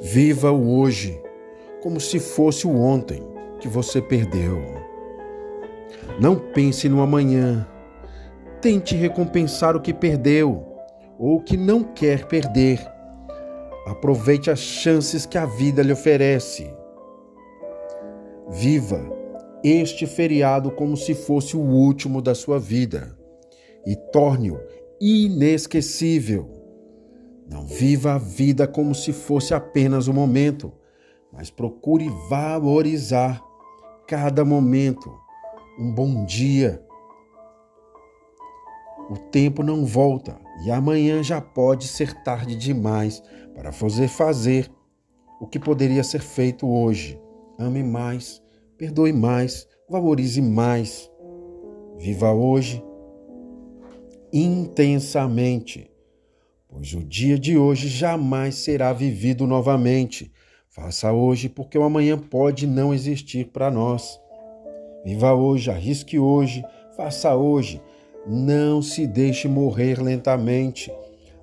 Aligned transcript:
Viva 0.00 0.52
o 0.52 0.78
hoje 0.78 1.20
como 1.82 2.00
se 2.00 2.18
fosse 2.18 2.66
o 2.66 2.80
ontem 2.80 3.22
que 3.60 3.68
você 3.68 4.00
perdeu. 4.00 4.62
Não 6.20 6.36
pense 6.36 6.88
no 6.88 7.00
amanhã. 7.00 7.66
Tente 8.60 8.94
recompensar 8.94 9.76
o 9.76 9.80
que 9.80 9.92
perdeu 9.92 10.64
ou 11.18 11.36
o 11.36 11.42
que 11.42 11.56
não 11.56 11.82
quer 11.82 12.26
perder. 12.26 12.80
Aproveite 13.86 14.50
as 14.50 14.58
chances 14.58 15.26
que 15.26 15.38
a 15.38 15.46
vida 15.46 15.82
lhe 15.82 15.92
oferece. 15.92 16.72
Viva 18.50 19.00
este 19.64 20.06
feriado 20.06 20.70
como 20.70 20.96
se 20.96 21.14
fosse 21.14 21.56
o 21.56 21.60
último 21.60 22.22
da 22.22 22.34
sua 22.34 22.58
vida 22.58 23.16
e 23.86 23.96
torne-o 24.12 24.58
inesquecível. 25.00 26.57
Não 27.48 27.66
viva 27.66 28.14
a 28.14 28.18
vida 28.18 28.66
como 28.66 28.94
se 28.94 29.12
fosse 29.12 29.54
apenas 29.54 30.06
um 30.06 30.12
momento, 30.12 30.72
mas 31.32 31.50
procure 31.50 32.08
valorizar 32.28 33.42
cada 34.06 34.44
momento. 34.44 35.10
Um 35.78 35.92
bom 35.92 36.24
dia. 36.24 36.84
O 39.08 39.16
tempo 39.16 39.62
não 39.62 39.86
volta 39.86 40.38
e 40.64 40.70
amanhã 40.70 41.22
já 41.22 41.40
pode 41.40 41.88
ser 41.88 42.12
tarde 42.22 42.54
demais 42.54 43.22
para 43.54 43.72
fazer 43.72 44.08
fazer 44.08 44.70
o 45.40 45.46
que 45.46 45.58
poderia 45.58 46.04
ser 46.04 46.20
feito 46.20 46.68
hoje. 46.68 47.18
Ame 47.58 47.82
mais, 47.82 48.42
perdoe 48.76 49.12
mais, 49.12 49.66
valorize 49.88 50.42
mais. 50.42 51.10
Viva 51.96 52.32
hoje 52.32 52.84
intensamente, 54.32 55.90
pois 56.68 56.92
o 56.92 57.02
dia 57.02 57.38
de 57.38 57.56
hoje 57.56 57.88
jamais 57.88 58.54
será 58.56 58.92
vivido 58.92 59.46
novamente. 59.46 60.30
Faça 60.68 61.12
hoje, 61.12 61.48
porque 61.48 61.76
o 61.76 61.82
amanhã 61.82 62.16
pode 62.16 62.66
não 62.66 62.94
existir 62.94 63.46
para 63.46 63.70
nós. 63.70 64.20
Viva 65.04 65.32
hoje, 65.32 65.70
arrisque 65.70 66.18
hoje, 66.18 66.62
faça 66.96 67.34
hoje. 67.34 67.80
Não 68.26 68.82
se 68.82 69.06
deixe 69.06 69.48
morrer 69.48 70.00
lentamente. 70.00 70.92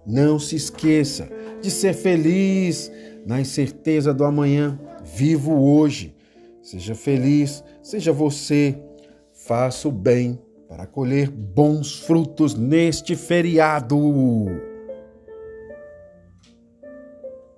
Não 0.06 0.38
se 0.38 0.56
esqueça 0.56 1.28
de 1.62 1.72
ser 1.72 1.94
feliz 1.94 2.92
na 3.26 3.42
incerteza 3.42 4.14
do 4.14 4.24
amanhã. 4.24 4.80
Vivo 5.04 5.60
hoje. 5.60 6.16
Seja 6.62 6.94
feliz, 6.94 7.64
seja 7.82 8.14
você. 8.14 8.78
Faça 9.34 9.88
o 9.88 9.92
bem 9.92 10.40
para 10.68 10.86
colher 10.86 11.30
bons 11.30 12.00
frutos 12.00 12.56
neste 12.56 13.16
feriado. 13.16 13.96